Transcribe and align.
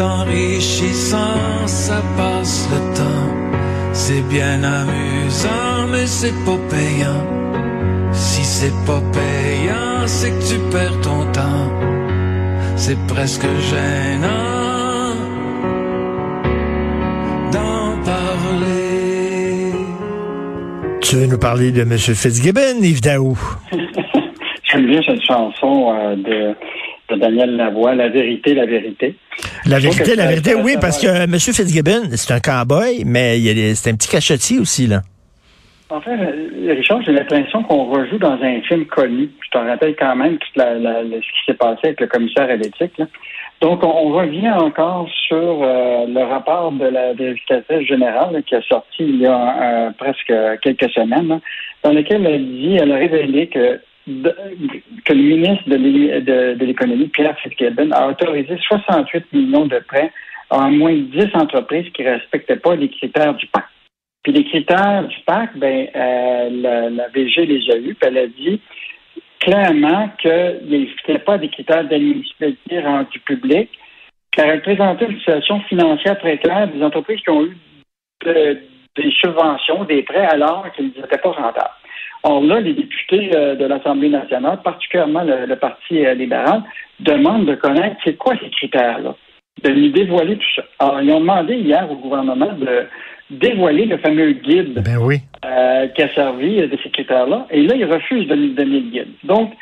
Enrichissant, 0.00 1.66
ça 1.66 2.02
passe 2.16 2.68
le 2.72 2.96
temps. 2.96 3.92
C'est 3.92 4.22
bien 4.28 4.62
amusant, 4.62 5.86
mais 5.90 6.06
c'est 6.06 6.34
pas 6.44 6.58
payant. 6.70 7.24
Si 8.12 8.42
c'est 8.44 8.76
pas 8.86 9.00
payant, 9.12 10.06
c'est 10.06 10.30
que 10.30 10.48
tu 10.48 10.58
perds 10.70 11.00
ton 11.00 11.24
temps. 11.32 11.70
C'est 12.76 12.98
presque 13.06 13.46
gênant 13.70 15.14
d'en 17.52 18.02
parler. 18.04 19.72
Tu 21.00 21.16
veux 21.16 21.26
nous 21.26 21.38
parler 21.38 21.72
de 21.72 21.82
M. 21.82 21.96
Fitzgibbon, 21.96 22.82
Yves 22.82 23.00
Daou? 23.00 23.38
J'aime 24.70 24.86
bien 24.86 25.00
cette 25.06 25.22
chanson 25.22 25.94
euh, 25.94 26.16
de, 26.16 26.54
de 27.10 27.16
Daniel 27.16 27.56
Lavoie, 27.56 27.94
La 27.94 28.08
vérité, 28.08 28.54
la 28.54 28.66
vérité. 28.66 29.14
La 29.66 29.78
vérité, 29.78 30.14
la 30.16 30.26
vérité, 30.26 30.54
oui, 30.54 30.74
parce 30.80 30.98
que 31.00 31.06
M. 31.06 31.38
Fitzgibbon, 31.38 32.10
c'est 32.16 32.32
un 32.34 32.40
cowboy, 32.40 33.04
mais 33.04 33.38
c'est 33.74 33.90
un 33.90 33.94
petit 33.94 34.08
cachetier 34.08 34.58
aussi, 34.58 34.86
là. 34.86 35.02
En 35.88 36.00
fait, 36.00 36.10
euh, 36.10 36.74
Richard, 36.76 37.00
j'ai 37.02 37.12
l'impression 37.12 37.62
qu'on 37.62 37.84
rejoue 37.84 38.18
dans 38.18 38.32
un 38.42 38.60
film 38.62 38.86
connu. 38.86 39.30
Je 39.44 39.50
te 39.56 39.58
rappelle 39.64 39.94
quand 39.96 40.16
même 40.16 40.36
toute 40.38 40.56
la- 40.56 40.74
la- 40.74 41.02
la- 41.04 41.16
ce 41.16 41.20
qui 41.20 41.44
s'est 41.46 41.54
passé 41.54 41.78
avec 41.84 42.00
le 42.00 42.08
commissaire 42.08 42.50
à 42.50 42.56
l'éthique. 42.56 43.00
Donc, 43.60 43.84
on, 43.84 43.86
on 43.88 44.08
revient 44.10 44.50
encore 44.50 45.08
sur 45.28 45.36
euh, 45.62 46.06
le 46.08 46.24
rapport 46.24 46.72
de 46.72 46.86
la 46.86 47.12
vérificatrice 47.12 47.86
générale 47.86 48.32
là, 48.32 48.42
qui 48.42 48.56
a 48.56 48.62
sorti 48.62 48.96
il 49.04 49.20
y 49.20 49.26
a 49.26 49.86
euh, 49.86 49.90
presque 49.96 50.32
quelques 50.62 50.90
semaines, 50.90 51.28
là, 51.28 51.40
dans 51.84 51.92
lequel 51.92 52.26
elle 52.26 52.46
dit, 52.48 52.76
elle 52.80 52.90
a 52.90 52.96
révélé 52.96 53.46
que 53.46 53.80
de- 54.06 54.36
que 55.04 55.12
le 55.12 55.22
ministre 55.22 55.68
de 55.68 55.76
l'é- 55.76 56.20
de- 56.20 56.54
de 56.54 56.64
l'économie, 56.64 57.08
Pierre 57.08 57.38
Fitzgibbon, 57.40 57.90
a 57.92 58.08
autorisé 58.08 58.56
68 58.58 59.32
millions 59.32 59.66
de 59.66 59.78
prêts 59.80 60.12
à 60.50 60.68
moins 60.68 60.94
10 60.94 61.28
entreprises 61.34 61.90
qui 61.92 62.02
ne 62.04 62.10
respectaient 62.10 62.56
pas 62.56 62.76
les 62.76 62.88
critères 62.88 63.34
du 63.34 63.46
pacte. 63.46 63.68
Puis 64.22 64.32
les 64.32 64.44
critères 64.44 65.04
du 65.06 65.16
pacte, 65.26 65.56
ben, 65.56 65.88
euh, 65.94 66.48
la, 66.50 66.90
la 66.90 67.08
VG 67.08 67.46
les 67.46 67.70
a 67.72 67.76
eus, 67.78 67.94
puis 67.94 68.08
elle 68.08 68.18
a 68.18 68.26
dit 68.26 68.60
clairement 69.40 70.08
qu'ils 70.20 70.60
n'étaient 70.68 71.22
pas 71.24 71.38
des 71.38 71.48
critères 71.48 71.84
d'admissibilité 71.84 72.80
rendus 72.80 73.20
publics, 73.20 73.70
car 74.32 74.46
elle 74.46 74.62
présentait 74.62 75.06
une 75.06 75.18
situation 75.18 75.60
financière 75.60 76.18
très 76.18 76.38
claire 76.38 76.68
des 76.68 76.82
entreprises 76.82 77.20
qui 77.20 77.30
ont 77.30 77.44
eu 77.44 77.56
de- 78.24 78.58
des 78.96 79.10
subventions, 79.12 79.84
des 79.84 80.02
prêts, 80.02 80.26
alors 80.26 80.66
qu'ils 80.74 80.86
n'étaient 80.86 81.18
pas 81.18 81.30
rentables. 81.30 81.70
Or 82.22 82.42
là, 82.42 82.60
les 82.60 82.74
députés 82.74 83.30
euh, 83.34 83.54
de 83.54 83.64
l'Assemblée 83.66 84.08
nationale, 84.08 84.60
particulièrement 84.62 85.22
le, 85.22 85.46
le 85.46 85.56
Parti 85.56 86.04
euh, 86.04 86.14
libéral, 86.14 86.62
demandent 87.00 87.46
de 87.46 87.54
connaître 87.54 87.96
c'est 88.04 88.16
quoi 88.16 88.34
ces 88.42 88.50
critères-là, 88.50 89.14
de 89.62 89.70
nous 89.70 89.90
dévoiler 89.90 90.36
tout 90.36 90.54
ça. 90.56 90.64
Alors, 90.78 91.02
ils 91.02 91.12
ont 91.12 91.20
demandé 91.20 91.54
hier 91.54 91.90
au 91.90 91.96
gouvernement 91.96 92.52
de 92.52 92.86
dévoiler 93.30 93.86
le 93.86 93.98
fameux 93.98 94.32
guide 94.32 94.82
Ben 94.84 94.98
oui. 95.00 95.16
euh, 95.44 95.88
qui 95.88 96.02
a 96.02 96.14
servi 96.14 96.56
de 96.56 96.78
ces 96.82 96.90
critères-là. 96.90 97.46
Et 97.50 97.62
là, 97.62 97.74
ils 97.74 97.84
refusent 97.84 98.28
de 98.28 98.34
nous 98.34 98.54
donner 98.54 98.80
le 98.80 98.90
guide. 98.90 99.08
Donc, 99.24 99.52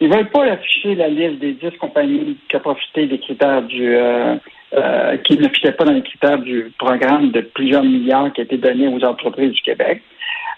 ils 0.00 0.08
ne 0.08 0.14
veulent 0.16 0.30
pas 0.30 0.44
afficher 0.44 0.96
la 0.96 1.08
liste 1.08 1.38
des 1.38 1.52
10 1.52 1.78
compagnies 1.78 2.36
qui 2.48 2.56
ont 2.56 2.60
profité 2.60 3.06
des 3.06 3.18
critères 3.18 3.62
du 3.62 3.94
euh, 3.94 4.34
euh, 4.74 5.16
qui 5.18 5.38
ne 5.38 5.48
fitaient 5.48 5.72
pas 5.72 5.84
dans 5.84 5.92
les 5.92 6.02
critères 6.02 6.38
du 6.38 6.72
programme 6.78 7.30
de 7.30 7.40
plusieurs 7.42 7.84
milliards 7.84 8.32
qui 8.32 8.40
a 8.40 8.44
été 8.44 8.56
donné 8.56 8.88
aux 8.88 9.04
entreprises 9.04 9.52
du 9.52 9.60
Québec. 9.60 10.02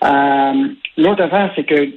Euh, 0.04 0.69
L'autre 0.97 1.22
affaire, 1.22 1.50
c'est 1.56 1.65
que 1.65 1.88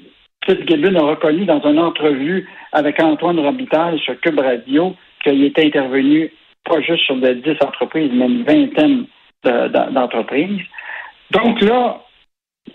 Fitzgibbon 0.45 0.95
a 0.95 1.09
reconnu 1.11 1.45
dans 1.45 1.61
une 1.69 1.79
entrevue 1.79 2.47
avec 2.71 3.01
Antoine 3.01 3.39
Robitaille 3.39 3.99
sur 3.99 4.19
Cube 4.21 4.39
Radio 4.39 4.95
qu'il 5.23 5.43
était 5.43 5.65
intervenu 5.65 6.31
pas 6.65 6.81
juste 6.81 7.03
sur 7.05 7.15
de 7.17 7.33
10 7.33 7.51
entreprises, 7.65 8.11
mais 8.13 8.25
une 8.25 8.43
vingtaine 8.43 9.05
de- 9.43 9.67
de- 9.67 9.91
d'entreprises. 9.93 10.61
Donc 11.31 11.61
là, 11.61 12.01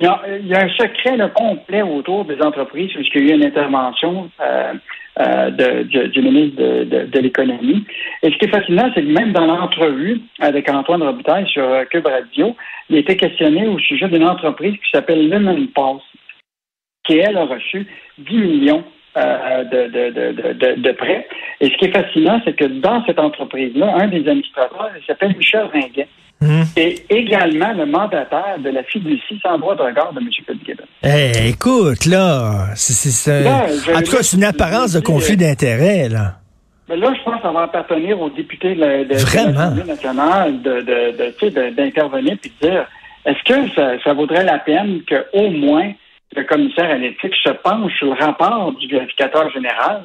il 0.01 0.07
y, 0.47 0.55
a, 0.55 0.61
un 0.61 0.69
secret 0.71 1.17
complet 1.35 1.83
autour 1.83 2.25
des 2.25 2.41
entreprises 2.41 2.93
puisqu'il 2.93 3.29
y 3.29 3.31
a 3.31 3.35
eu 3.35 3.39
une 3.39 3.45
intervention 3.45 4.31
euh, 4.41 4.73
euh, 5.21 5.51
du, 5.85 6.23
ministre 6.23 6.57
de, 6.57 7.19
l'Économie. 7.19 7.85
Et 8.23 8.31
ce 8.31 8.39
qui 8.39 8.47
est 8.47 8.49
fascinant, 8.49 8.91
c'est 8.95 9.03
que 9.03 9.13
même 9.13 9.33
dans 9.33 9.47
l'entrevue 9.47 10.21
avec 10.41 10.71
Antoine 10.71 11.03
Robitaille 11.03 11.47
sur 11.49 11.65
euh, 11.65 11.85
Cube 11.85 12.07
Radio, 12.07 12.57
il 12.89 12.97
était 12.97 13.17
questionné 13.17 13.67
au 13.69 13.79
sujet 13.79 14.09
d'une 14.09 14.25
entreprise 14.25 14.75
qui 14.75 14.91
s'appelle 14.91 15.29
Lemon 15.29 15.67
Pass, 15.75 16.01
qui, 17.05 17.19
elle, 17.19 17.37
a 17.37 17.45
reçu 17.45 17.87
10 18.19 18.37
millions 18.37 18.85
de, 19.15 20.93
prêts. 20.93 21.29
Et 21.61 21.67
ce 21.67 21.77
qui 21.77 21.85
est 21.85 21.93
fascinant, 21.93 22.41
c'est 22.45 22.57
que 22.57 22.65
dans 22.65 23.05
cette 23.05 23.19
entreprise-là, 23.19 23.95
un 23.97 24.09
des 24.09 24.27
administrateurs, 24.27 24.91
s'appelle 25.07 25.37
Michel 25.37 25.69
Ringuet, 25.73 26.09
Hum. 26.43 26.65
est 26.77 27.05
également 27.11 27.73
le 27.73 27.87
mandataire 27.87 28.57
de 28.59 28.71
la 28.71 28.83
fiducie 28.83 29.39
sans 29.43 29.59
droit 29.59 29.77
de 29.77 29.83
regard 29.83 30.13
de 30.13 30.19
M. 30.21 30.27
Fitzgibbon. 30.33 30.83
Eh, 31.05 31.49
écoute, 31.51 32.05
là, 32.07 32.67
c'est, 32.75 33.49
en 33.49 34.01
tout 34.03 34.11
cas, 34.11 34.23
c'est 34.23 34.37
une 34.37 34.45
apparence 34.45 34.93
de 34.93 35.01
conflit 35.01 35.37
d'intérêt, 35.37 36.09
là. 36.09 36.35
Mais 36.89 36.97
là, 36.97 37.13
je 37.17 37.23
pense 37.23 37.37
que 37.37 37.43
ça 37.43 37.53
va 37.53 37.63
appartenir 37.63 38.21
aux 38.21 38.29
députés 38.31 38.75
de, 38.75 38.81
la- 38.81 39.05
de- 39.05 39.09
de 39.11 39.15
Vraiment? 39.15 39.53
l'Assemblée 39.53 39.85
nationale 39.85 40.63
de- 40.63 41.71
d'intervenir 41.71 42.33
et 42.33 42.49
de 42.49 42.69
dire 42.69 42.87
est-ce 43.25 43.43
que 43.45 43.75
ça, 43.75 43.93
ça 44.03 44.13
vaudrait 44.13 44.43
la 44.45 44.59
peine 44.59 45.01
qu'au 45.09 45.49
moins 45.51 45.93
le 46.35 46.43
commissaire 46.45 46.91
à 46.91 46.95
l'éthique 46.97 47.35
se 47.45 47.51
penche 47.51 47.93
sur 47.99 48.09
le 48.15 48.21
rapport 48.25 48.73
du 48.73 48.89
vérificateur 48.89 49.49
général 49.53 50.03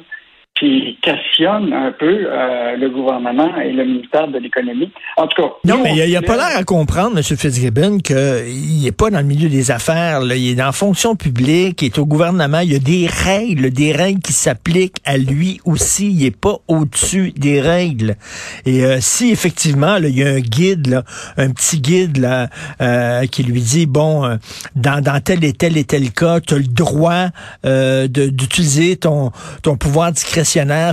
qui 0.58 0.98
questionne 1.02 1.72
un 1.72 1.92
peu 1.92 2.26
euh, 2.26 2.76
le 2.76 2.90
gouvernement 2.90 3.56
et 3.58 3.72
le 3.72 3.84
ministère 3.84 4.28
de 4.28 4.38
l'Économie. 4.38 4.90
En 5.16 5.26
tout 5.26 5.42
cas, 5.42 5.48
Non, 5.64 5.80
mais 5.82 5.94
il 5.96 6.08
n'y 6.08 6.16
a, 6.16 6.22
pas 6.22 6.36
l'air 6.36 6.56
à 6.56 6.64
comprendre, 6.64 7.16
M. 7.16 7.22
Fitzgibbon, 7.22 7.98
qu'il 7.98 8.82
n'est 8.82 8.92
pas 8.92 9.10
dans 9.10 9.18
le 9.18 9.24
milieu 9.24 9.48
des 9.48 9.70
affaires. 9.70 10.20
Là. 10.20 10.34
Il 10.34 10.50
est 10.50 10.54
dans 10.54 10.66
la 10.66 10.72
fonction 10.72 11.14
publique, 11.14 11.82
il 11.82 11.86
est 11.86 11.98
au 11.98 12.06
gouvernement. 12.06 12.60
Il 12.60 12.72
y 12.72 12.76
a 12.76 12.80
des 12.80 13.06
règles, 13.06 13.70
des 13.70 13.92
règles 13.92 14.20
qui 14.20 14.32
s'appliquent 14.32 14.98
à 15.04 15.16
lui 15.16 15.60
aussi. 15.64 16.10
Il 16.10 16.24
n'est 16.24 16.30
pas 16.30 16.56
au-dessus 16.66 17.32
des 17.36 17.60
règles. 17.60 18.16
Et 18.66 18.84
euh, 18.84 18.98
si 19.00 19.30
effectivement, 19.30 19.98
là, 19.98 20.08
il 20.08 20.18
y 20.18 20.24
a 20.24 20.28
un 20.28 20.40
guide, 20.40 20.88
là, 20.88 21.04
un 21.36 21.50
petit 21.50 21.80
guide 21.80 22.18
là, 22.18 22.48
euh, 22.80 23.26
qui 23.26 23.44
lui 23.44 23.60
dit, 23.60 23.86
bon, 23.86 24.24
euh, 24.24 24.36
dans, 24.74 25.02
dans 25.02 25.20
tel 25.20 25.44
et 25.44 25.52
tel 25.52 25.76
et 25.76 25.84
tel 25.84 26.10
cas, 26.10 26.40
tu 26.40 26.54
as 26.54 26.58
le 26.58 26.64
droit 26.64 27.26
euh, 27.64 28.08
d'utiliser 28.08 28.96
ton, 28.96 29.30
ton 29.62 29.76
pouvoir 29.76 30.12
discrétionnaire 30.12 30.47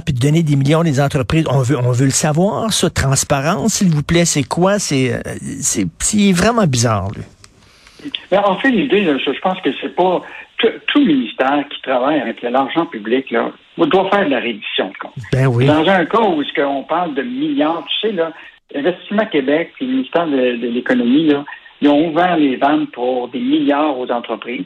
puis 0.06 0.14
de 0.14 0.20
donner 0.20 0.44
des 0.44 0.56
millions 0.56 0.82
à 0.82 0.84
des 0.84 1.00
entreprises. 1.00 1.46
On 1.50 1.62
veut, 1.62 1.78
on 1.78 1.92
veut 1.92 2.06
le 2.06 2.12
savoir, 2.12 2.72
ça, 2.74 2.90
transparence, 2.90 3.76
s'il 3.76 3.90
vous 3.90 4.04
plaît. 4.04 4.26
C'est 4.26 4.44
quoi? 4.44 4.80
C'est, 4.80 5.14
euh, 5.14 5.20
c'est, 5.62 5.86
c'est 6.00 6.32
vraiment 6.32 6.68
bizarre, 6.68 7.10
lui. 7.16 7.24
Mais 8.32 8.38
en 8.38 8.58
fait, 8.58 8.70
l'idée, 8.70 9.04
je 9.04 9.40
pense 9.42 9.60
que 9.62 9.70
c'est 9.82 9.96
pas 9.96 10.22
tout, 10.58 10.68
tout 10.88 11.00
ministère 11.00 11.66
qui 11.70 11.82
travaille 11.82 12.20
avec 12.20 12.42
l'argent 12.42 12.86
public 12.86 13.32
là, 13.32 13.52
doit 13.78 14.10
faire 14.10 14.26
de 14.26 14.32
la 14.32 14.40
reddition 14.40 14.90
de 14.90 14.98
comptes. 14.98 15.14
Ben 15.34 15.48
oui. 15.48 15.66
Dans 15.66 15.88
un 15.88 16.06
cas 16.06 16.22
où 16.22 16.42
est-ce 16.42 16.54
qu'on 16.54 16.84
parle 16.84 17.16
de 17.16 17.24
milliards, 17.24 17.86
tu 18.00 18.08
sais, 18.08 18.14
là, 18.14 18.32
Investissement 18.76 19.26
Québec 19.28 19.72
et 19.80 19.86
le 19.86 19.92
ministère 19.92 20.28
de, 20.28 20.58
de 20.58 20.68
l'Économie, 20.68 21.28
là, 21.28 21.44
ils 21.82 21.90
ont 21.90 22.10
ouvert 22.10 22.38
les 22.38 22.56
vannes 22.56 22.88
pour 22.88 23.28
des 23.30 23.40
milliards 23.40 23.98
aux 23.98 24.10
entreprises. 24.10 24.66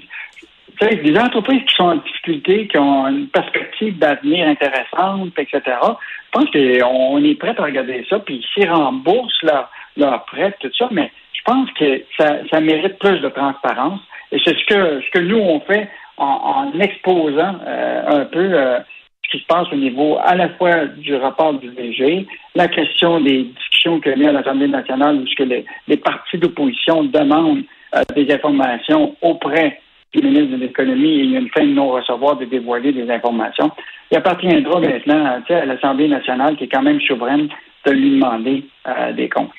Des 0.82 1.20
entreprises 1.20 1.64
qui 1.66 1.76
sont 1.76 1.84
en 1.84 1.96
difficulté, 1.98 2.68
qui 2.68 2.78
ont 2.78 3.06
une 3.08 3.28
perspective 3.28 3.98
d'avenir 4.00 4.48
intéressante, 4.48 5.32
etc. 5.38 5.62
Je 5.66 6.32
pense 6.32 6.50
qu'on 6.52 7.24
est 7.24 7.36
prêt 7.36 7.54
à 7.58 7.64
regarder 7.64 8.06
ça, 8.10 8.20
puis 8.20 8.46
s'ils 8.54 8.70
remboursent 8.70 9.44
leurs 9.44 9.70
leur 9.98 10.24
prêts, 10.26 10.56
tout 10.62 10.72
ça, 10.78 10.88
mais 10.92 11.12
je 11.34 11.42
pense 11.44 11.70
que 11.72 12.02
ça, 12.18 12.62
mérite 12.62 12.98
plus 13.00 13.20
de 13.20 13.28
transparence. 13.28 14.00
Et 14.32 14.40
c'est 14.46 14.56
ce 14.58 15.10
que 15.12 15.20
nous 15.20 15.38
on 15.38 15.60
fait 15.62 15.90
en, 16.18 16.72
exposant 16.80 17.56
euh, 17.66 18.22
un 18.22 18.26
peu 18.26 18.54
euh, 18.54 18.80
ce 19.26 19.32
qui 19.32 19.44
se 19.44 19.48
passe 19.48 19.68
au 19.72 19.76
niveau 19.76 20.18
à 20.24 20.36
la 20.36 20.50
fois 20.50 20.86
du 20.86 21.16
rapport 21.16 21.54
du 21.56 21.70
VG, 21.70 22.26
la 22.56 22.68
question 22.68 23.20
des 23.22 23.44
discussions 23.44 24.00
qu'il 24.00 24.18
y 24.18 24.22
a 24.22 24.28
eu 24.28 24.30
à 24.30 24.32
l'Assemblée 24.34 24.68
nationale 24.68 25.18
où 25.18 25.28
ce 25.28 25.36
que 25.36 25.44
les, 25.44 25.66
les 25.88 25.98
partis 25.98 26.38
d'opposition 26.38 27.04
demandent 27.04 27.64
euh, 27.96 28.02
des 28.16 28.32
informations 28.34 29.16
auprès 29.22 29.82
le 30.14 30.22
ministre 30.22 30.58
de 30.58 30.62
l'Économie, 30.62 31.20
il 31.20 31.32
y 31.32 31.36
a 31.36 31.40
une 31.40 31.50
fin 31.50 31.66
de 31.66 31.74
non-recevoir 31.74 32.38
de 32.38 32.46
dévoiler 32.46 32.92
des 32.92 33.10
informations. 33.10 33.72
Il 34.12 34.18
appartiendra 34.18 34.80
maintenant 34.80 35.40
à 35.50 35.66
l'Assemblée 35.66 36.08
nationale, 36.08 36.56
qui 36.56 36.64
est 36.64 36.70
quand 36.70 36.82
même 36.82 37.00
souveraine, 37.02 37.48
de 37.86 37.92
lui 37.92 38.12
demander 38.16 38.66
euh, 38.88 39.14
des 39.14 39.30
comptes. 39.30 39.52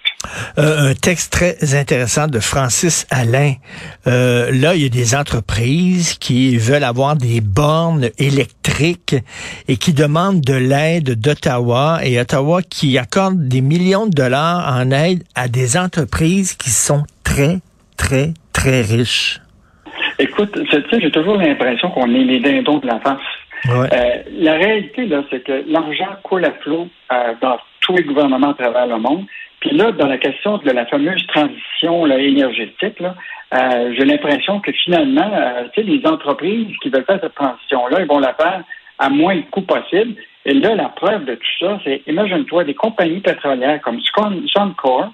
Euh, 0.58 0.90
un 0.90 0.94
texte 0.94 1.32
très 1.32 1.74
intéressant 1.74 2.26
de 2.26 2.40
Francis 2.40 3.06
Alain. 3.10 3.54
Euh, 4.06 4.50
là, 4.52 4.74
il 4.74 4.82
y 4.82 4.86
a 4.86 4.88
des 4.88 5.14
entreprises 5.14 6.18
qui 6.18 6.56
veulent 6.58 6.84
avoir 6.84 7.16
des 7.16 7.40
bornes 7.40 8.10
électriques 8.18 9.16
et 9.68 9.76
qui 9.76 9.94
demandent 9.94 10.42
de 10.42 10.54
l'aide 10.54 11.18
d'Ottawa 11.18 12.00
et 12.04 12.20
Ottawa 12.20 12.60
qui 12.62 12.98
accorde 12.98 13.48
des 13.48 13.62
millions 13.62 14.06
de 14.06 14.12
dollars 14.12 14.76
en 14.76 14.90
aide 14.90 15.22
à 15.34 15.48
des 15.48 15.78
entreprises 15.78 16.54
qui 16.54 16.70
sont 16.70 17.04
très, 17.24 17.60
très, 17.96 18.34
très 18.52 18.82
riches. 18.82 19.40
Écoute, 20.20 20.58
j'ai 20.70 21.10
toujours 21.10 21.38
l'impression 21.38 21.90
qu'on 21.90 22.14
est 22.14 22.24
les 22.24 22.40
dindons 22.40 22.76
de 22.76 22.86
la 22.86 23.00
face. 23.00 23.18
Euh, 23.70 24.22
la 24.32 24.52
réalité, 24.52 25.06
là, 25.06 25.22
c'est 25.30 25.42
que 25.42 25.64
l'argent 25.66 26.14
coule 26.22 26.44
à 26.44 26.52
flot 26.60 26.88
euh, 27.10 27.32
dans 27.40 27.58
tous 27.80 27.96
les 27.96 28.02
gouvernements 28.02 28.50
à 28.50 28.54
travers 28.54 28.86
le 28.86 28.98
monde. 28.98 29.24
Puis 29.60 29.70
là, 29.70 29.92
dans 29.92 30.08
la 30.08 30.18
question 30.18 30.58
de 30.58 30.70
la 30.70 30.84
fameuse 30.86 31.26
transition 31.26 32.06
énergétique, 32.06 33.00
euh, 33.00 33.94
j'ai 33.96 34.04
l'impression 34.04 34.60
que 34.60 34.72
finalement, 34.72 35.30
les 35.74 36.02
entreprises 36.06 36.76
qui 36.82 36.90
veulent 36.90 37.04
faire 37.04 37.20
cette 37.22 37.34
transition-là, 37.34 38.00
ils 38.00 38.06
vont 38.06 38.18
la 38.18 38.34
faire 38.34 38.62
à 38.98 39.08
moins 39.08 39.36
de 39.36 39.44
coûts 39.50 39.62
possible. 39.62 40.16
Et 40.44 40.52
là, 40.52 40.74
la 40.74 40.90
preuve 40.90 41.24
de 41.24 41.34
tout 41.34 41.66
ça, 41.66 41.80
c'est, 41.82 42.02
imagine-toi, 42.06 42.64
des 42.64 42.74
compagnies 42.74 43.20
pétrolières 43.20 43.80
comme 43.80 44.00
Suncor, 44.46 45.12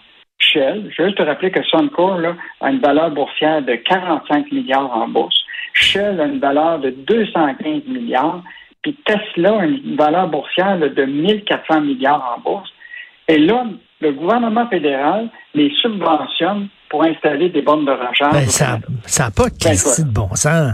Shell, 0.52 0.93
je 0.96 1.02
veux 1.02 1.12
te 1.12 1.22
rappeler 1.22 1.50
que 1.50 1.62
Suncor 1.64 2.19
là, 2.19 2.34
a 2.60 2.70
une 2.70 2.81
valeur 2.81 3.10
boursière 3.10 3.62
de 3.62 3.75
45 3.75 4.52
milliards 4.52 4.90
en 4.96 5.08
bourse. 5.08 5.37
Shell 5.72 6.20
a 6.20 6.25
une 6.25 6.40
valeur 6.40 6.78
de 6.78 6.90
215 6.90 7.82
milliards. 7.87 8.43
Puis 8.82 8.96
Tesla 9.04 9.60
a 9.60 9.64
une 9.64 9.96
valeur 9.96 10.28
boursière 10.28 10.78
de 10.78 11.04
1400 11.04 11.81
milliards 11.81 12.37
en 12.37 12.40
bourse. 12.40 12.70
Et 13.28 13.38
là, 13.38 13.66
le 14.00 14.12
gouvernement 14.12 14.69
fédéral 14.69 15.28
les 15.54 15.72
subventionne 15.81 16.69
pour 16.88 17.02
installer 17.02 17.48
des 17.48 17.62
bornes 17.62 17.84
de 17.84 17.93
recharge. 17.93 18.32
Ben, 18.32 18.46
ça 18.48 18.78
n'a 19.25 19.31
pas 19.31 19.48
de 19.48 19.56
ben, 19.64 20.04
de 20.04 20.12
bon 20.12 20.34
sens. 20.34 20.72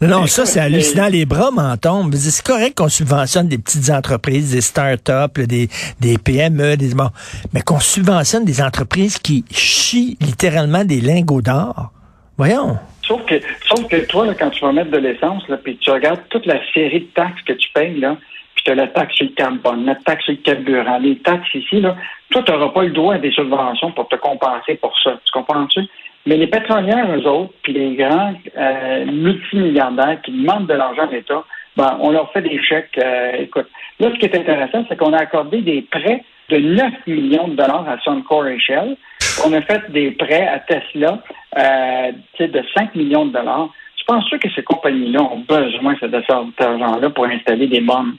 Non, 0.00 0.26
ça, 0.26 0.46
c'est 0.46 0.60
hallucinant. 0.60 1.08
Les 1.08 1.26
bras 1.26 1.50
m'en 1.50 1.76
tombent. 1.76 2.14
C'est 2.14 2.46
correct 2.46 2.78
qu'on 2.78 2.88
subventionne 2.88 3.48
des 3.48 3.58
petites 3.58 3.90
entreprises, 3.90 4.52
des 4.52 4.60
start-up, 4.60 5.38
des, 5.40 5.68
des 6.00 6.18
PME, 6.18 6.76
des, 6.76 6.94
bon, 6.94 7.08
mais 7.52 7.62
qu'on 7.62 7.80
subventionne 7.80 8.44
des 8.44 8.62
entreprises 8.62 9.18
qui 9.18 9.44
chient 9.50 10.16
littéralement 10.20 10.84
des 10.84 11.00
lingots 11.00 11.42
d'or. 11.42 11.90
Voyons. 12.36 12.78
Sauf 13.02 13.24
que, 13.24 13.40
sauf 13.66 13.88
que 13.88 14.06
toi, 14.06 14.32
quand 14.34 14.50
tu 14.50 14.64
vas 14.64 14.72
mettre 14.72 14.92
de 14.92 14.98
l'essence, 14.98 15.42
puis 15.64 15.76
tu 15.78 15.90
regardes 15.90 16.20
toute 16.28 16.46
la 16.46 16.60
série 16.72 17.00
de 17.00 17.06
taxes 17.14 17.42
que 17.42 17.54
tu 17.54 17.68
payes, 17.74 17.98
là, 17.98 18.16
puis 18.54 18.64
tu 18.64 18.70
as 18.70 18.74
la 18.76 18.86
taxe 18.86 19.14
sur 19.14 19.26
le 19.26 19.32
carbone, 19.32 19.84
la 19.84 19.96
taxe 19.96 20.24
sur 20.24 20.32
le 20.32 20.38
carburant, 20.38 20.98
les 20.98 21.18
taxes 21.18 21.54
ici, 21.54 21.80
là, 21.80 21.96
toi, 22.30 22.42
tu 22.42 22.52
n'auras 22.52 22.68
pas 22.68 22.84
le 22.84 22.90
droit 22.90 23.14
à 23.14 23.18
des 23.18 23.32
subventions 23.32 23.90
pour 23.92 24.08
te 24.08 24.16
compenser 24.16 24.74
pour 24.74 24.94
ça. 25.02 25.18
Tu 25.24 25.32
comprends-tu? 25.32 25.80
Mais 26.28 26.36
les 26.36 26.46
pétrolières, 26.46 27.10
eux 27.16 27.26
autres, 27.26 27.54
puis 27.62 27.72
les 27.72 27.94
grands 27.94 28.34
euh, 28.54 29.06
multimilliardaires 29.06 30.20
qui 30.22 30.32
demandent 30.32 30.66
de 30.66 30.74
l'argent 30.74 31.08
à 31.08 31.10
l'État, 31.10 31.42
ben, 31.74 31.96
on 32.02 32.10
leur 32.10 32.30
fait 32.32 32.42
des 32.42 32.62
chèques. 32.62 32.98
Euh, 33.02 33.32
écoute, 33.38 33.66
là, 33.98 34.10
ce 34.12 34.18
qui 34.18 34.26
est 34.26 34.36
intéressant, 34.36 34.84
c'est 34.90 34.98
qu'on 34.98 35.14
a 35.14 35.22
accordé 35.22 35.62
des 35.62 35.80
prêts 35.90 36.22
de 36.50 36.58
9 36.58 36.92
millions 37.06 37.48
de 37.48 37.56
dollars 37.56 37.88
à 37.88 37.98
Suncor 38.00 38.46
et 38.46 38.60
Shell. 38.60 38.98
On 39.46 39.54
a 39.54 39.62
fait 39.62 39.90
des 39.90 40.10
prêts 40.10 40.46
à 40.46 40.58
Tesla 40.58 41.18
euh, 41.56 42.12
de 42.38 42.62
5 42.76 42.94
millions 42.94 43.24
de 43.24 43.32
dollars. 43.32 43.70
Je 43.96 44.04
pense 44.04 44.28
que 44.28 44.50
ces 44.54 44.62
compagnies-là 44.62 45.22
ont 45.22 45.44
besoin 45.48 45.94
de 45.94 45.98
cet 45.98 46.60
argent-là 46.60 47.08
pour 47.08 47.24
installer 47.24 47.68
des 47.68 47.80
bombes. 47.80 48.16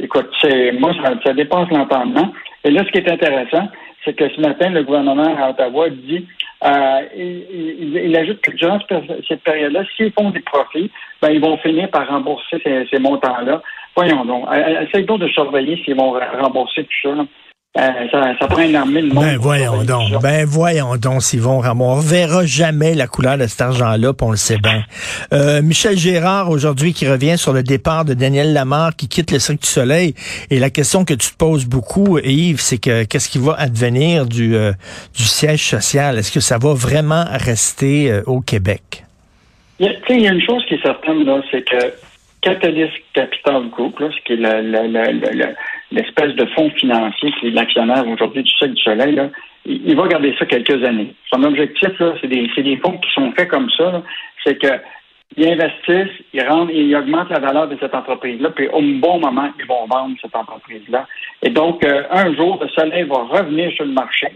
Écoute, 0.00 0.32
moi, 0.80 0.92
ça, 1.00 1.12
ça 1.24 1.32
dépasse 1.32 1.70
l'entendement. 1.70 2.32
Et 2.64 2.72
là, 2.72 2.82
ce 2.84 2.90
qui 2.90 2.98
est 2.98 3.08
intéressant, 3.08 3.68
c'est 4.04 4.14
que 4.14 4.28
ce 4.30 4.40
matin, 4.40 4.70
le 4.70 4.82
gouvernement 4.82 5.36
à 5.38 5.50
Ottawa 5.50 5.90
dit 5.90 6.26
euh, 6.64 7.00
il, 7.16 8.16
ajoute 8.16 8.40
que 8.40 8.52
durant 8.52 8.78
cette 9.28 9.42
période-là, 9.42 9.84
s'ils 9.96 10.12
font 10.12 10.30
des 10.30 10.40
profits, 10.40 10.90
ben, 11.20 11.30
ils 11.30 11.40
vont 11.40 11.56
finir 11.58 11.90
par 11.90 12.08
rembourser 12.08 12.62
ces, 12.62 12.98
montants-là. 12.98 13.62
Voyons 13.96 14.24
donc. 14.24 14.46
Essaye 14.52 15.04
donc 15.04 15.20
de 15.20 15.28
surveiller 15.28 15.82
s'ils 15.84 15.96
vont 15.96 16.12
rembourser 16.40 16.84
tout 16.84 17.16
ça. 17.16 17.26
Euh, 17.78 17.80
ça, 18.10 18.34
ça, 18.38 18.46
prend 18.48 18.60
énormément 18.60 19.00
de 19.00 19.14
monde. 19.14 19.24
Ben 19.24 19.38
voyons 19.38 19.82
donc, 19.82 20.22
ben 20.22 20.44
voyons 20.44 20.96
donc 20.96 21.22
s'ils 21.22 21.40
vont 21.40 21.62
On 21.64 22.00
verra 22.00 22.44
jamais 22.44 22.94
la 22.94 23.06
couleur 23.06 23.38
de 23.38 23.46
cet 23.46 23.62
argent-là, 23.62 24.12
on 24.20 24.30
le 24.30 24.36
sait 24.36 24.58
bien. 24.58 24.82
Euh, 25.32 25.62
Michel 25.62 25.96
Gérard, 25.96 26.50
aujourd'hui, 26.50 26.92
qui 26.92 27.08
revient 27.08 27.38
sur 27.38 27.54
le 27.54 27.62
départ 27.62 28.04
de 28.04 28.12
Daniel 28.12 28.52
Lamar 28.52 28.94
qui 28.94 29.08
quitte 29.08 29.30
le 29.30 29.38
Cirque 29.38 29.62
du 29.62 29.66
Soleil. 29.66 30.14
Et 30.50 30.58
la 30.58 30.68
question 30.68 31.06
que 31.06 31.14
tu 31.14 31.30
te 31.30 31.36
poses 31.38 31.64
beaucoup, 31.64 32.18
Yves, 32.18 32.60
c'est 32.60 32.76
que 32.76 33.04
qu'est-ce 33.04 33.30
qui 33.30 33.38
va 33.38 33.54
advenir 33.54 34.26
du, 34.26 34.54
euh, 34.54 34.72
du 35.16 35.22
siège 35.22 35.64
social? 35.64 36.18
Est-ce 36.18 36.30
que 36.30 36.40
ça 36.40 36.58
va 36.58 36.74
vraiment 36.74 37.24
rester 37.30 38.20
au 38.26 38.42
Québec? 38.42 39.04
Il 39.78 39.86
y, 39.86 39.88
a, 39.88 39.92
il 40.10 40.20
y 40.20 40.28
a 40.28 40.32
une 40.32 40.42
chose 40.42 40.62
qui 40.68 40.74
est 40.74 40.82
certaine, 40.82 41.24
là, 41.24 41.40
c'est 41.50 41.66
que 41.66 41.94
Catalyst 42.42 42.92
Capital 43.14 43.70
Group, 43.70 43.98
là, 43.98 44.10
ce 44.10 44.22
qui 44.26 44.34
est 44.34 44.36
le 44.36 45.54
l'espèce 45.92 46.34
de 46.34 46.46
fonds 46.54 46.70
financier 46.70 47.32
qui 47.38 47.48
est 47.48 47.50
l'actionnaire 47.50 48.06
aujourd'hui 48.08 48.42
du 48.42 48.50
Cirque 48.52 48.72
du 48.72 48.82
Soleil, 48.82 49.14
là, 49.14 49.28
il, 49.64 49.94
va 49.96 50.08
garder 50.08 50.34
ça 50.38 50.46
quelques 50.46 50.82
années. 50.84 51.14
Son 51.32 51.42
objectif, 51.44 51.90
c'est 52.20 52.26
des, 52.26 52.48
des, 52.56 52.76
fonds 52.78 52.98
qui 52.98 53.10
sont 53.12 53.30
faits 53.32 53.48
comme 53.48 53.70
ça, 53.70 54.02
c'est 54.44 54.60
que 54.60 54.72
ils 55.36 55.48
investissent, 55.48 56.24
ils 56.34 56.46
rendent, 56.46 56.70
ils 56.70 56.94
augmentent 56.94 57.30
la 57.30 57.38
valeur 57.38 57.68
de 57.68 57.76
cette 57.80 57.94
entreprise-là, 57.94 58.50
puis 58.50 58.68
au 58.68 58.82
bon 58.82 59.18
moment, 59.18 59.48
ils 59.58 59.66
vont 59.66 59.86
vendre 59.86 60.14
cette 60.20 60.36
entreprise-là. 60.36 61.06
Et 61.42 61.48
donc, 61.48 61.84
euh, 61.84 62.02
un 62.10 62.34
jour, 62.34 62.58
le 62.60 62.68
soleil 62.68 63.04
va 63.04 63.22
revenir 63.38 63.72
sur 63.72 63.86
le 63.86 63.92
marché. 63.92 64.28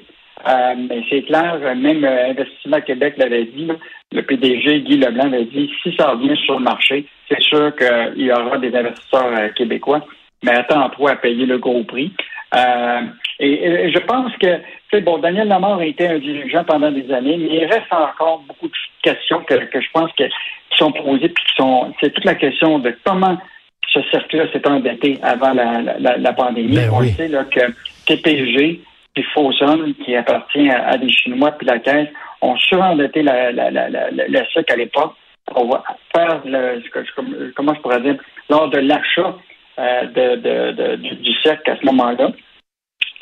Euh, 0.49 0.75
mais 0.88 1.03
c'est 1.11 1.23
clair, 1.23 1.58
même 1.76 2.05
euh, 2.05 2.31
Investissement 2.31 2.81
Québec 2.81 3.14
l'avait 3.19 3.44
dit, 3.44 3.69
le 4.12 4.23
PDG 4.23 4.81
Guy 4.82 4.97
Leblanc 4.97 5.26
avait 5.26 5.44
dit, 5.44 5.70
si 5.82 5.94
ça 5.97 6.12
revient 6.12 6.37
sur 6.44 6.58
le 6.58 6.64
marché, 6.64 7.05
c'est 7.29 7.43
sûr 7.43 7.75
qu'il 7.76 8.25
y 8.25 8.32
aura 8.32 8.56
des 8.56 8.75
investisseurs 8.75 9.53
québécois 9.55 10.06
mais 10.46 10.56
attends-toi 10.56 11.12
à 11.12 11.16
payer 11.16 11.44
le 11.44 11.58
gros 11.58 11.84
prix. 11.84 12.12
Euh, 12.54 13.00
et, 13.40 13.90
je 13.93 13.98
pense 13.98 14.32
que, 14.37 14.60
tu 14.90 15.00
bon, 15.02 15.19
Daniel 15.19 15.48
Lamar 15.48 15.78
a 15.78 15.84
été 15.84 16.06
un 16.06 16.19
dirigeant 16.19 16.64
pendant 16.64 16.90
des 16.90 17.10
années, 17.12 17.37
mais 17.37 17.56
il 17.56 17.64
reste 17.66 17.93
encore 17.93 18.43
beaucoup 18.46 18.69
de 18.69 18.75
questions 19.02 19.40
que, 19.40 19.54
je 19.54 19.90
pense 19.93 20.10
que, 20.12 20.25
qui 20.25 20.78
sont 20.78 20.93
posées, 20.93 21.28
puis 21.28 21.44
qui 21.44 21.56
sont, 21.56 21.93
c'est 22.00 22.12
toute 22.14 22.25
la 22.25 22.37
question 22.37 22.78
de 22.78 22.96
comment 23.04 23.37
ce 23.93 24.00
cercle-là 24.10 24.50
s'est 24.52 24.66
endetté 24.66 25.19
avant 25.22 25.52
la, 25.52 26.32
pandémie. 26.32 26.76
Ben 26.76 26.90
On 26.93 27.02
sait 27.02 27.28
là, 27.28 27.44
que 27.44 27.60
TPG 28.06 28.81
puis 29.15 29.24
Fosun, 29.32 29.94
qui 30.05 30.15
appartient 30.15 30.69
à, 30.69 30.98
des 30.98 31.08
Chinois, 31.08 31.53
puis 31.53 31.67
la 31.67 31.79
Caisse, 31.79 32.08
ont 32.43 32.56
surendetté 32.58 33.22
la, 33.22 33.50
la, 33.50 33.70
la, 33.70 34.10
le 34.10 34.44
cercle 34.53 34.72
à 34.74 34.76
l'époque 34.76 35.15
pour 35.46 35.82
faire 36.15 36.43
le, 36.44 36.82
comment 37.55 37.74
je 37.74 37.81
pourrais 37.81 38.00
dire, 38.03 38.17
lors 38.50 38.69
de 38.69 38.79
l'achat 38.79 39.34
euh, 39.79 40.06
de, 40.06 40.97
du 40.97 41.33
cercle 41.43 41.71
à 41.71 41.77
ce 41.77 41.87
moment-là. 41.87 42.33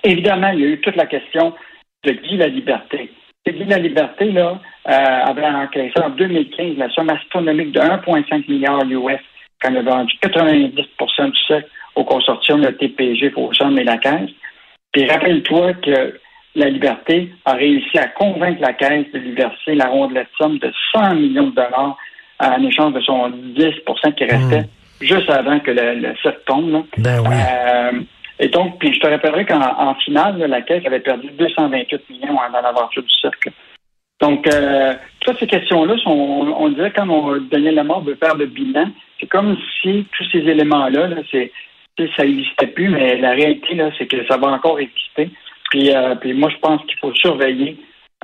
Évidemment, 0.05 0.51
il 0.51 0.61
y 0.61 0.65
a 0.65 0.69
eu 0.69 0.81
toute 0.81 0.97
la 0.97 1.07
question 1.07 1.55
de 2.05 2.13
Guy 2.13 2.37
la 2.37 2.49
liberté. 2.49 3.11
Guy 3.47 3.65
la 3.65 3.79
liberté 3.79 4.31
là, 4.33 4.61
euh, 4.89 4.91
avait 4.91 5.47
encaissé 5.47 5.99
en 6.03 6.11
2015 6.11 6.77
la 6.77 6.91
somme 6.91 7.11
astronomique 7.11 7.73
de 7.73 7.81
1,5 7.81 8.51
milliard 8.51 8.85
US 8.85 9.21
quand 9.61 9.71
il 9.71 9.79
a 9.79 9.83
vendu 9.83 10.15
90% 10.23 11.31
du 11.31 11.39
cercle 11.47 11.69
au 11.95 12.05
consortium 12.05 12.61
de 12.61 12.71
TPG, 12.71 13.31
Fosson 13.31 13.77
et 13.77 13.85
la 13.85 13.99
Caisse. 13.99 14.31
Puis 14.93 15.07
rappelle-toi 15.07 15.75
que 15.75 16.19
la 16.55 16.71
Liberté 16.71 17.31
a 17.45 17.55
réussi 17.55 17.99
à 17.99 18.09
convaincre 18.09 18.61
la 18.61 18.75
Caisse 18.75 19.11
de 19.13 19.19
lui 19.19 19.33
verser 19.33 19.75
la 19.75 19.89
rondelette 19.89 20.29
somme 20.39 20.59
de 20.59 20.71
100 20.93 21.15
millions 21.15 21.49
de 21.49 21.55
dollars 21.55 21.97
en 22.41 22.63
échange 22.63 22.95
de 22.95 23.01
son 23.01 23.31
10% 23.31 24.15
qui 24.15 24.25
restait. 24.25 24.69
Juste 25.01 25.29
avant 25.31 25.61
que 25.61 25.71
le, 25.71 25.95
le 25.95 26.45
tombe. 26.47 26.85
Ben 26.99 27.21
oui. 27.21 27.35
Euh, 27.35 28.01
et 28.39 28.49
donc, 28.49 28.79
puis 28.79 28.93
je 28.93 29.01
te 29.01 29.07
rappellerai 29.07 29.45
qu'en 29.45 29.95
finale, 29.97 30.39
la 30.39 30.63
Caisse 30.63 30.85
avait 30.87 31.01
perdu 31.01 31.29
228 31.39 32.11
millions 32.11 32.39
dans 32.53 32.61
l'aventure 32.61 33.03
du 33.03 33.15
cercle. 33.21 33.51
Donc, 34.21 34.47
euh, 34.47 34.95
toutes 35.21 35.39
ces 35.39 35.47
questions-là, 35.47 35.97
sont, 35.99 36.11
on, 36.11 36.69
dirait 36.71 36.93
quand 36.93 37.09
on, 37.09 37.37
Daniel 37.51 37.75
Lamar 37.77 38.01
veut 38.03 38.17
faire 38.17 38.35
le 38.37 38.47
bilan, 38.47 38.89
c'est 39.21 39.27
comme 39.27 39.57
si 39.81 40.07
tous 40.17 40.25
ces 40.33 40.39
éléments-là, 40.39 41.09
là, 41.09 41.17
c'est, 41.31 41.53
ça 42.17 42.25
n'existait 42.25 42.69
plus, 42.69 42.89
mais 42.89 43.17
la 43.19 43.31
réalité, 43.31 43.75
là, 43.75 43.91
c'est 43.99 44.07
que 44.07 44.27
ça 44.27 44.37
va 44.37 44.49
encore 44.49 44.81
exister. 44.81 45.31
Puis, 45.71 45.95
euh, 45.95 46.15
puis 46.17 46.33
moi, 46.33 46.51
je 46.51 46.59
pense 46.59 46.83
qu'il 46.87 46.99
faut 46.99 47.15
surveiller 47.15 47.77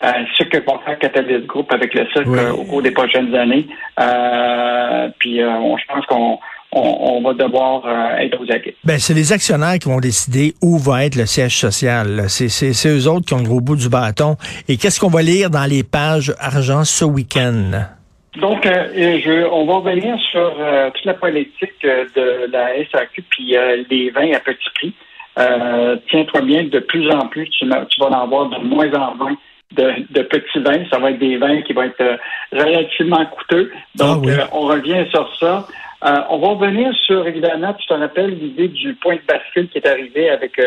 euh, 0.03 0.13
ce 0.39 0.45
que 0.45 0.59
va 0.59 0.79
faire 0.85 0.99
Catalyst 0.99 1.47
Group 1.47 1.73
avec 1.73 1.95
le 1.95 2.07
cercle 2.13 2.53
au 2.53 2.65
cours 2.65 2.83
des 2.83 2.93
prochaines 2.93 3.35
années. 3.35 3.67
puis, 5.19 5.39
je 5.39 5.87
pense 5.87 6.07
qu'on 6.07 6.39
on, 6.73 7.21
va 7.23 7.35
devoir 7.35 7.85
euh, 7.85 8.19
être 8.19 8.41
aux 8.41 8.51
aguets. 8.51 8.77
Ben, 8.85 8.99
c'est 8.99 9.15
les 9.15 9.33
actionnaires 9.33 9.79
qui 9.79 9.89
vont 9.89 9.99
décider 9.99 10.55
où 10.63 10.79
va 10.79 11.05
être 11.05 11.17
le 11.17 11.27
siège 11.27 11.57
social. 11.57 12.25
C'est 12.29 12.89
eux 12.89 13.09
autres 13.09 13.27
qui 13.27 13.35
ont 13.35 13.39
le 13.39 13.45
gros 13.45 13.61
bout 13.61 13.77
du 13.77 13.89
bâton. 13.89 14.37
Et 14.69 14.77
qu'est-ce 14.77 15.01
qu'on 15.01 15.09
va 15.09 15.23
lire 15.23 15.51
dans 15.51 15.69
les 15.69 15.83
pages 15.83 16.33
argent 16.39 16.85
ce 16.85 17.05
week-end? 17.05 17.87
Donc, 18.41 18.65
euh, 18.65 18.89
je, 18.95 19.49
on 19.51 19.67
va 19.67 19.75
revenir 19.77 20.17
sur 20.31 20.55
euh, 20.59 20.91
toute 20.91 21.05
la 21.05 21.15
politique 21.15 21.83
de 21.83 22.51
la 22.53 22.69
SAQ 22.93 23.23
puis 23.29 23.57
les 23.91 24.11
vins 24.11 24.33
à 24.33 24.41
petit 24.41 24.71
prix. 24.77 24.95
Tiens-toi 26.09 26.41
bien, 26.43 26.65
de 26.65 26.79
plus 26.79 27.11
en 27.11 27.27
plus, 27.27 27.49
tu, 27.49 27.67
tu, 27.89 28.01
vas 28.01 28.07
en 28.07 28.23
avoir 28.23 28.49
de 28.51 28.59
moins 28.59 28.93
en 28.93 29.17
moins 29.17 29.37
de, 29.73 29.93
de, 30.11 30.23
petits 30.23 30.61
vins. 30.61 30.85
Ça 30.91 30.99
va 30.99 31.11
être 31.11 31.19
des 31.19 31.37
vins 31.39 31.63
qui 31.63 31.73
vont 31.73 31.83
être 31.83 32.19
relativement 32.53 33.25
coûteux. 33.27 33.73
Donc, 33.97 34.27
ah 34.29 34.49
on 34.53 34.67
revient 34.67 35.05
sur 35.11 35.29
ça. 35.39 35.67
On 36.03 36.39
va 36.39 36.49
revenir 36.49 36.95
sur, 37.07 37.27
évidemment, 37.27 37.75
tu 37.75 37.87
te 37.87 37.95
rappelles 37.95 38.39
l'idée 38.39 38.69
du 38.69 38.95
point 38.95 39.17
de 39.17 39.23
bascule 39.27 39.69
qui 39.69 39.79
est 39.79 39.87
arrivé 39.87 40.31
avec 40.31 40.59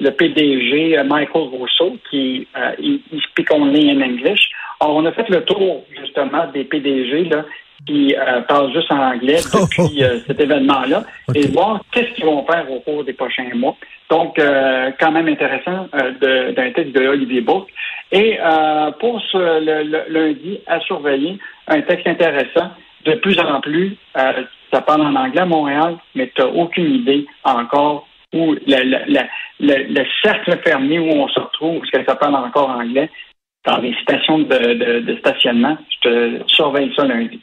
le 0.00 0.10
PDG 0.10 1.02
Michael 1.04 1.48
Rousseau, 1.48 1.96
qui 2.10 2.46
euh, 2.56 2.72
il, 2.78 3.00
speak 3.30 3.50
only 3.52 3.90
in 3.90 4.00
English. 4.00 4.48
Alors, 4.80 4.96
on 4.96 5.06
a 5.06 5.12
fait 5.12 5.28
le 5.28 5.44
tour, 5.44 5.84
justement, 6.00 6.46
des 6.52 6.64
PDG 6.64 7.24
là, 7.24 7.44
qui 7.86 8.14
euh, 8.14 8.40
parlent 8.42 8.72
juste 8.72 8.90
en 8.92 8.98
anglais 8.98 9.36
depuis 9.52 10.04
euh, 10.04 10.18
cet 10.26 10.40
événement-là 10.40 11.04
et 11.34 11.48
voir 11.48 11.80
qu'est-ce 11.90 12.12
qu'ils 12.14 12.26
vont 12.26 12.44
faire 12.46 12.70
au 12.70 12.80
cours 12.80 13.04
des 13.04 13.12
prochains 13.12 13.50
mois. 13.54 13.76
Donc, 14.10 14.38
euh, 14.38 14.90
quand 15.00 15.12
même 15.12 15.28
intéressant 15.28 15.88
d'un 15.92 16.70
texte 16.72 16.94
de 16.94 17.06
Olivier 17.08 17.40
Bourque. 17.40 17.70
Et 18.10 18.38
pour 19.00 19.20
ce, 19.30 19.36
le, 19.36 20.04
lundi, 20.08 20.60
à 20.66 20.80
surveiller, 20.80 21.38
un 21.66 21.82
texte 21.82 22.06
intéressant. 22.06 22.70
De 23.04 23.12
plus 23.14 23.38
en 23.38 23.60
plus, 23.60 23.96
ça 24.72 24.80
parle 24.82 25.02
en 25.02 25.14
anglais 25.14 25.40
à 25.40 25.46
Montréal, 25.46 25.96
mais 26.14 26.30
tu 26.34 26.42
n'as 26.42 26.48
aucune 26.48 26.94
idée 26.94 27.26
encore 27.44 28.06
où 28.34 28.54
le, 28.66 30.04
cercle 30.22 30.58
fermé 30.62 30.98
où 30.98 31.10
on 31.10 31.28
se 31.28 31.40
retrouve, 31.40 31.82
ce 31.84 31.98
que 31.98 32.04
ça 32.04 32.14
parle 32.16 32.34
encore 32.34 32.70
anglais, 32.70 33.10
dans 33.66 33.78
les 33.78 33.94
stations 34.02 34.40
de, 34.40 35.16
stationnement. 35.18 35.76
Je 35.90 36.08
te 36.08 36.42
surveille 36.48 36.92
ça 36.96 37.04
lundi. 37.04 37.40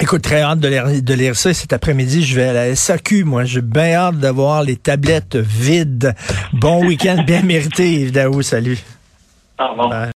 Écoute, 0.00 0.22
très 0.22 0.42
hâte 0.42 0.60
de 0.60 0.68
lire, 0.68 0.84
de 0.86 1.14
lire 1.14 1.34
ça. 1.34 1.52
Cet 1.52 1.72
après-midi, 1.72 2.22
je 2.22 2.36
vais 2.36 2.48
à 2.48 2.52
la 2.52 2.74
SAQ. 2.76 3.24
Moi, 3.24 3.44
j'ai 3.44 3.62
bien 3.62 3.94
hâte 3.94 4.18
d'avoir 4.18 4.62
les 4.62 4.76
tablettes 4.76 5.36
vides. 5.36 6.14
Bon 6.52 6.86
week-end 6.86 7.24
bien 7.26 7.42
mérité, 7.44 8.02
Yves 8.02 8.42
Salut. 8.42 8.78
Au 9.58 9.68
revoir. 9.70 10.06